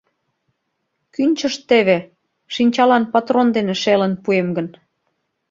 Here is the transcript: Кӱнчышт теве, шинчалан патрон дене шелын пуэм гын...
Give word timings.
Кӱнчышт 1.13 1.61
теве, 1.69 1.97
шинчалан 2.53 3.03
патрон 3.13 3.47
дене 3.55 3.73
шелын 3.81 4.13
пуэм 4.23 4.47
гын... 4.57 4.67